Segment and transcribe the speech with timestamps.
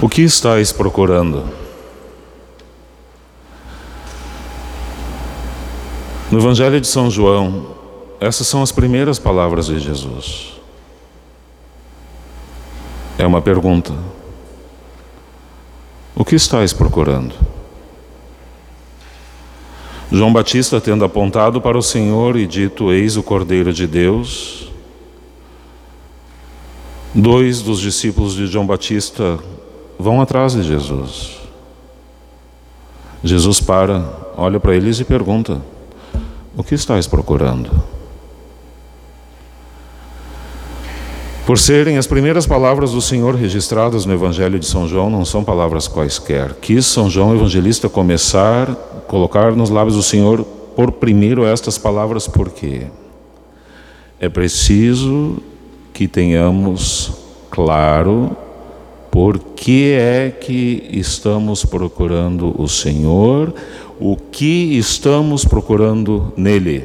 [0.00, 1.44] O que estáis procurando?
[6.30, 7.74] No Evangelho de São João,
[8.20, 10.52] essas são as primeiras palavras de Jesus.
[13.16, 13.92] É uma pergunta.
[16.14, 17.34] O que estáis procurando?
[20.10, 24.67] João Batista, tendo apontado para o Senhor e dito: Eis o Cordeiro de Deus,
[27.14, 29.38] dois dos discípulos de João Batista
[29.98, 31.38] vão atrás de Jesus.
[33.22, 34.04] Jesus para,
[34.36, 35.60] olha para eles e pergunta:
[36.56, 37.70] O que estáis procurando?
[41.44, 45.42] Por serem as primeiras palavras do Senhor registradas no Evangelho de São João, não são
[45.42, 46.54] palavras quaisquer.
[46.60, 48.70] Quis São João Evangelista começar,
[49.06, 50.44] colocar nos lábios do Senhor
[50.76, 52.88] por primeiro estas palavras, porque
[54.20, 55.38] é preciso
[55.98, 57.10] que tenhamos
[57.50, 58.36] claro
[59.10, 63.52] por que é que estamos procurando o Senhor,
[63.98, 66.84] o que estamos procurando nele.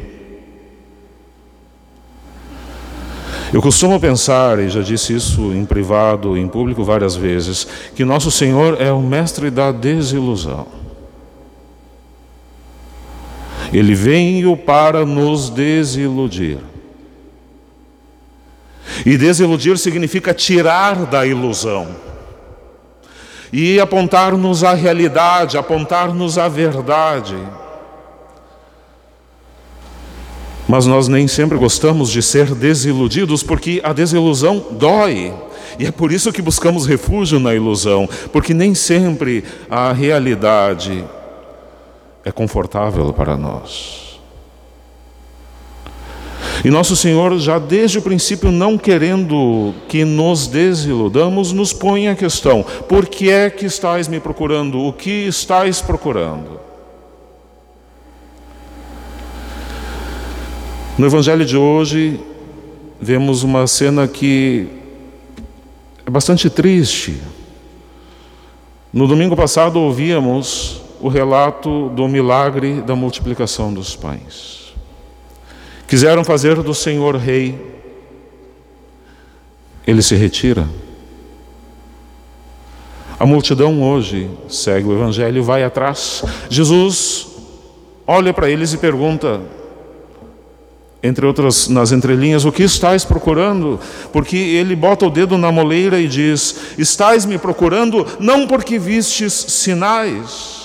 [3.53, 8.31] Eu costumo pensar, e já disse isso em privado, em público várias vezes, que nosso
[8.31, 10.65] Senhor é o mestre da desilusão.
[13.71, 16.57] Ele veio para nos desiludir.
[19.05, 21.87] E desiludir significa tirar da ilusão
[23.53, 27.37] e apontar-nos à realidade, apontar-nos à verdade.
[30.67, 35.31] Mas nós nem sempre gostamos de ser desiludidos, porque a desilusão dói.
[35.77, 41.05] E é por isso que buscamos refúgio na ilusão, porque nem sempre a realidade
[42.25, 44.02] é confortável para nós.
[46.63, 52.15] E nosso Senhor, já desde o princípio, não querendo que nos desiludamos, nos põe a
[52.15, 54.79] questão: por que é que estáis me procurando?
[54.79, 56.59] O que estáis procurando?
[60.97, 62.19] No Evangelho de hoje,
[63.01, 64.67] vemos uma cena que
[66.05, 67.19] é bastante triste.
[68.93, 74.62] No domingo passado, ouvíamos o relato do milagre da multiplicação dos pães.
[75.93, 77.55] Quiseram fazer do Senhor rei,
[79.85, 80.67] ele se retira.
[83.19, 86.23] A multidão hoje segue o Evangelho e vai atrás.
[86.49, 87.27] Jesus
[88.07, 89.39] olha para eles e pergunta:
[91.03, 93.79] entre outras, nas entrelinhas, o que estáis procurando?
[94.11, 99.31] Porque ele bota o dedo na moleira e diz: Estais me procurando não porque vistes
[99.31, 100.62] sinais,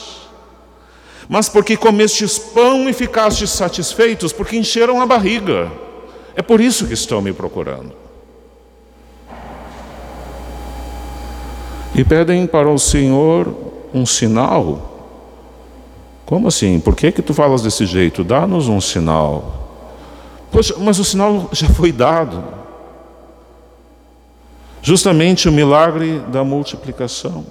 [1.29, 5.71] mas porque comestes pão e ficastes satisfeitos, porque encheram a barriga.
[6.35, 7.93] É por isso que estão me procurando.
[11.95, 13.53] E pedem para o Senhor
[13.93, 15.11] um sinal.
[16.25, 16.81] Como assim?
[16.81, 18.23] Por que que tu falas desse jeito?
[18.25, 19.69] Dá-nos um sinal.
[20.51, 22.43] Poxa, mas o sinal já foi dado.
[24.81, 27.45] Justamente o milagre da multiplicação.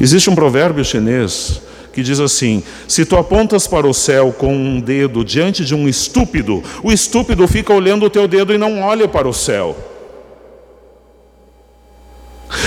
[0.00, 1.60] Existe um provérbio chinês
[1.92, 5.88] que diz assim: Se tu apontas para o céu com um dedo diante de um
[5.88, 9.76] estúpido, o estúpido fica olhando o teu dedo e não olha para o céu.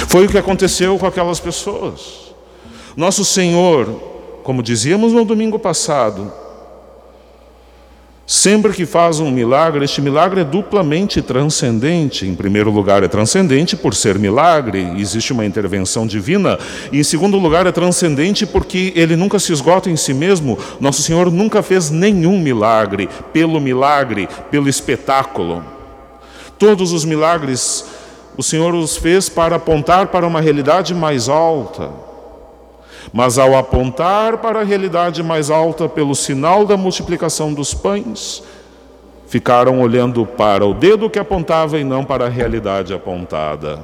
[0.07, 2.33] Foi o que aconteceu com aquelas pessoas.
[2.95, 3.87] Nosso Senhor,
[4.43, 6.31] como dizíamos no domingo passado,
[8.25, 12.25] Sempre que faz um milagre, este milagre é duplamente transcendente.
[12.25, 16.57] Em primeiro lugar, é transcendente por ser milagre, existe uma intervenção divina.
[16.89, 20.57] E em segundo lugar, é transcendente porque ele nunca se esgota em si mesmo.
[20.79, 25.61] Nosso Senhor nunca fez nenhum milagre pelo milagre, pelo espetáculo.
[26.57, 27.85] Todos os milagres
[28.37, 32.12] o Senhor os fez para apontar para uma realidade mais alta.
[33.11, 38.43] Mas ao apontar para a realidade mais alta pelo sinal da multiplicação dos pães,
[39.27, 43.79] ficaram olhando para o dedo que apontava e não para a realidade apontada.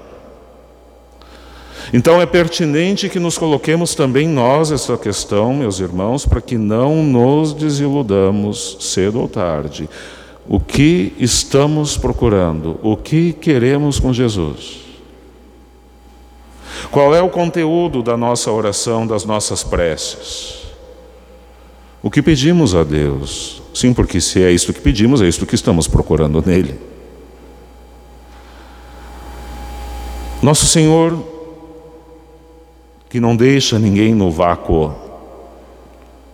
[1.91, 7.03] Então é pertinente que nos coloquemos também nós essa questão, meus irmãos, para que não
[7.03, 9.89] nos desiludamos cedo ou tarde.
[10.47, 12.79] O que estamos procurando?
[12.83, 14.88] O que queremos com Jesus?
[16.91, 20.59] Qual é o conteúdo da nossa oração, das nossas preces?
[22.01, 23.61] O que pedimos a Deus?
[23.73, 26.79] Sim, porque se é isto que pedimos, é isto que estamos procurando nele.
[30.41, 31.21] Nosso Senhor,
[33.09, 34.95] que não deixa ninguém no vácuo,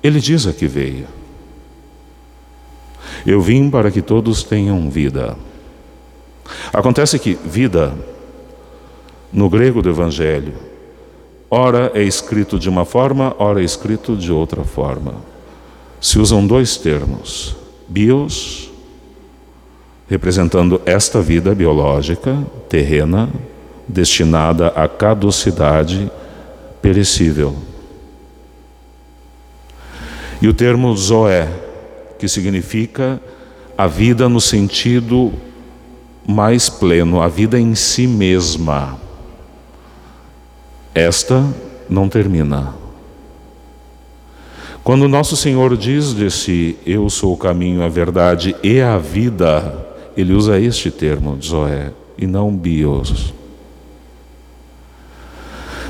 [0.04, 1.08] Ele diz a que veio.
[3.26, 5.36] Eu vim para que todos tenham vida.
[6.72, 7.98] Acontece que vida,
[9.32, 10.54] no grego do Evangelho,
[11.50, 15.16] ora é escrito de uma forma, ora é escrito de outra forma.
[16.00, 17.56] Se usam dois termos,
[17.88, 18.72] bios,
[20.10, 22.38] representando esta vida biológica,
[22.70, 23.30] terrena,
[23.88, 26.12] destinada à caducidade
[26.82, 27.56] perecível.
[30.42, 31.48] E o termo zoé,
[32.20, 33.20] que significa
[33.78, 35.34] a vida no sentido
[36.28, 39.00] mais pleno, a vida em si mesma.
[40.96, 41.46] Esta
[41.90, 42.74] não termina.
[44.82, 49.86] Quando nosso Senhor diz de si, Eu sou o caminho, a verdade e a vida,
[50.16, 53.34] ele usa este termo, Zoé, e não bios.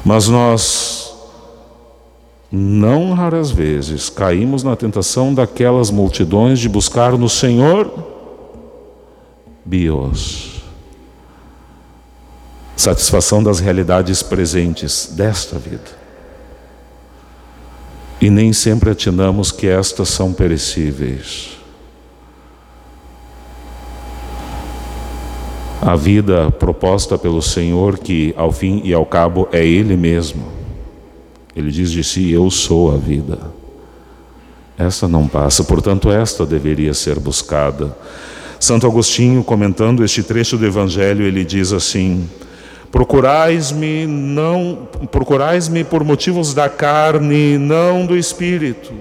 [0.04, 1.14] Mas nós,
[2.52, 7.94] não raras vezes, caímos na tentação daquelas multidões de buscar no Senhor
[9.64, 10.55] bios
[12.76, 16.06] satisfação das realidades presentes desta vida.
[18.20, 21.52] E nem sempre atinamos que estas são perecíveis.
[25.82, 30.48] A vida proposta pelo Senhor, que ao fim e ao cabo é Ele mesmo.
[31.56, 33.38] Ele diz de si: Eu sou a vida.
[34.78, 37.96] Esta não passa, portanto, esta deveria ser buscada.
[38.60, 42.28] Santo Agostinho, comentando este trecho do Evangelho, ele diz assim:
[42.92, 48.94] Procurais-me não procurais-me por motivos da carne, não do espírito.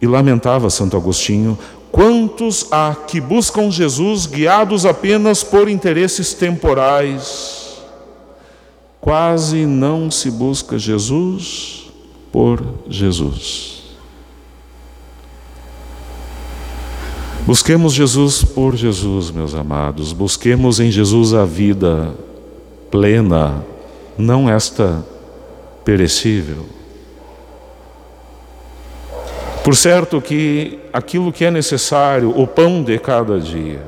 [0.00, 1.58] E lamentava Santo Agostinho
[1.90, 7.78] quantos há que buscam Jesus guiados apenas por interesses temporais.
[9.00, 11.90] Quase não se busca Jesus
[12.30, 13.77] por Jesus.
[17.48, 20.12] Busquemos Jesus por Jesus, meus amados.
[20.12, 22.14] Busquemos em Jesus a vida
[22.90, 23.64] plena,
[24.18, 25.02] não esta
[25.82, 26.66] perecível.
[29.64, 33.82] Por certo que aquilo que é necessário, o pão de cada dia,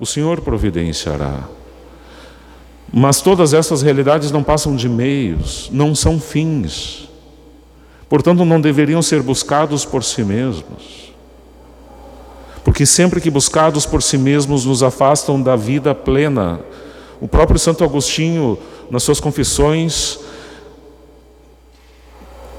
[0.00, 1.40] o Senhor providenciará.
[2.90, 7.10] Mas todas essas realidades não passam de meios, não são fins.
[8.08, 11.11] Portanto, não deveriam ser buscados por si mesmos
[12.72, 16.58] porque sempre que buscados por si mesmos nos afastam da vida plena.
[17.20, 18.56] O próprio Santo Agostinho,
[18.90, 20.18] nas suas confissões,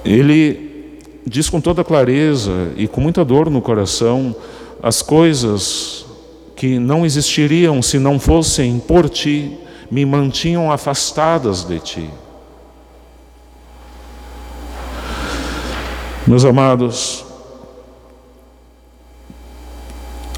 [0.05, 4.35] ele diz com toda clareza e com muita dor no coração
[4.83, 6.05] as coisas
[6.55, 9.57] que não existiriam se não fossem por ti,
[9.89, 12.09] me mantinham afastadas de ti.
[16.27, 17.32] Meus amados,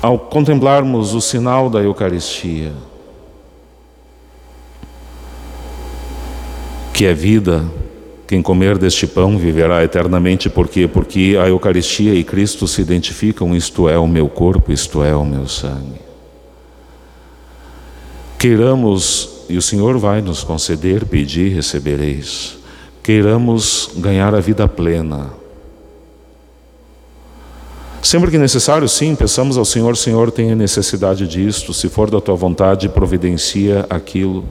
[0.05, 2.71] ao contemplarmos o sinal da Eucaristia,
[6.93, 7.65] que é vida,
[8.27, 10.87] quem comer deste pão viverá eternamente, por quê?
[10.87, 15.25] Porque a Eucaristia e Cristo se identificam, isto é o meu corpo, isto é o
[15.25, 16.01] meu sangue.
[18.37, 22.59] Queiramos, e o Senhor vai nos conceder, pedir, recebereis.
[23.01, 25.33] Queiramos ganhar a vida plena,
[28.05, 32.35] Sempre que necessário, sim, peçamos ao Senhor: Senhor, tenho necessidade disto, se for da tua
[32.35, 34.45] vontade, providencia aquilo.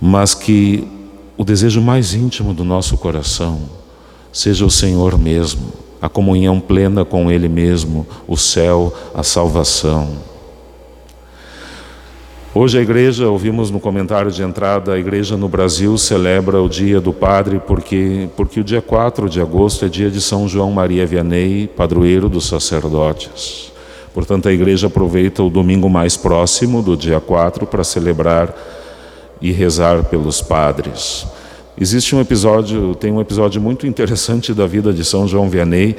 [0.00, 0.88] Mas que
[1.36, 3.60] o desejo mais íntimo do nosso coração
[4.32, 10.08] seja o Senhor mesmo, a comunhão plena com Ele mesmo, o céu, a salvação.
[12.52, 17.00] Hoje a igreja, ouvimos no comentário de entrada, a igreja no Brasil celebra o dia
[17.00, 21.06] do Padre porque, porque o dia 4 de agosto é dia de São João Maria
[21.06, 23.70] Vianney, padroeiro dos sacerdotes.
[24.12, 28.52] Portanto, a igreja aproveita o domingo mais próximo do dia 4 para celebrar
[29.40, 31.28] e rezar pelos padres.
[31.80, 35.94] Existe um episódio, tem um episódio muito interessante da vida de São João Vianney,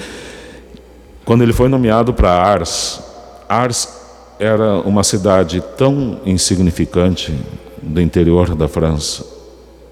[1.23, 3.01] quando ele foi nomeado para Ars.
[3.47, 4.00] Ars
[4.41, 7.31] era uma cidade tão insignificante
[7.79, 9.23] do interior da França,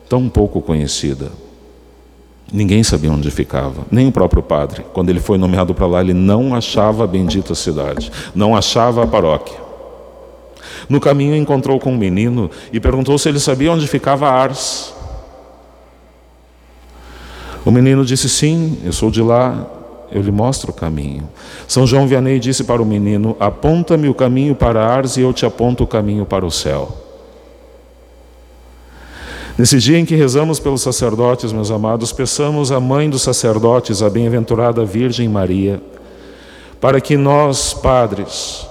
[0.10, 1.32] tão pouco conhecida.
[2.51, 4.84] Ninguém sabia onde ficava, nem o próprio padre.
[4.91, 9.08] Quando ele foi nomeado para lá, ele não achava a bendita cidade, não achava a
[9.08, 9.56] paróquia.
[10.89, 14.96] No caminho encontrou com um menino e perguntou se ele sabia onde ficava Ars.
[17.63, 19.78] O menino disse: Sim, eu sou de lá,
[20.12, 21.30] eu lhe mostro o caminho.
[21.68, 25.46] São João Vianney disse para o menino: Aponta-me o caminho para Ars e eu te
[25.46, 26.89] aponto o caminho para o céu.
[29.58, 34.10] Nesse dia em que rezamos pelos sacerdotes, meus amados, peçamos à mãe dos sacerdotes, a
[34.10, 35.82] bem-aventurada Virgem Maria,
[36.80, 38.66] para que nós, padres,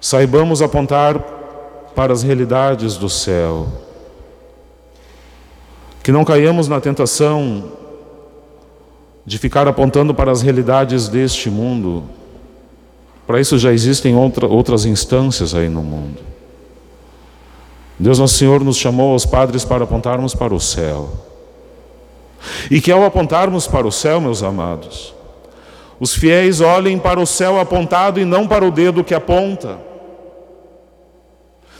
[0.00, 1.18] saibamos apontar
[1.94, 3.66] para as realidades do céu,
[6.02, 7.64] que não caiamos na tentação
[9.26, 12.04] de ficar apontando para as realidades deste mundo.
[13.26, 16.20] Para isso já existem outra, outras instâncias aí no mundo.
[17.98, 21.10] Deus Nosso Senhor nos chamou aos padres para apontarmos para o céu.
[22.70, 25.12] E que ao apontarmos para o céu, meus amados,
[25.98, 29.78] os fiéis olhem para o céu apontado e não para o dedo que aponta.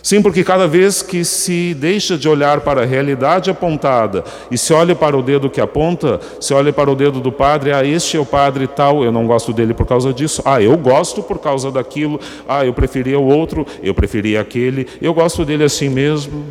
[0.07, 4.73] Sim, porque cada vez que se deixa de olhar para a realidade apontada e se
[4.73, 8.17] olha para o dedo que aponta, se olha para o dedo do padre, ah, este
[8.17, 11.41] é o padre tal, eu não gosto dele por causa disso, ah, eu gosto por
[11.41, 16.45] causa daquilo, ah, eu preferia o outro, eu preferia aquele, eu gosto dele assim mesmo.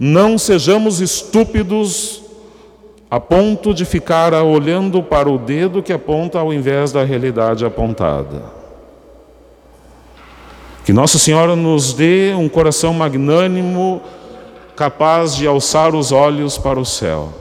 [0.00, 2.22] Não sejamos estúpidos
[3.10, 8.63] a ponto de ficar olhando para o dedo que aponta ao invés da realidade apontada.
[10.84, 14.02] Que Nossa Senhora nos dê um coração magnânimo,
[14.76, 17.32] capaz de alçar os olhos para o céu,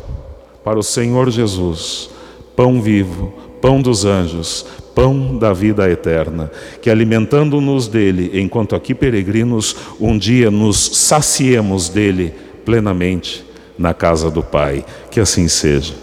[0.64, 2.10] para o Senhor Jesus,
[2.56, 6.50] pão vivo, pão dos anjos, pão da vida eterna,
[6.82, 12.34] que alimentando-nos dele, enquanto aqui peregrinos, um dia nos saciemos dele
[12.64, 13.44] plenamente
[13.78, 14.86] na casa do Pai.
[15.12, 15.96] Que assim seja.